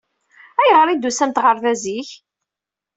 Ayɣer 0.61 0.87
ay 0.87 0.97
d-tusamt 0.97 1.41
ɣer 1.43 1.55
da 1.63 1.73
zik? 1.83 2.09